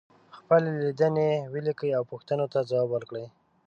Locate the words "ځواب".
2.69-2.87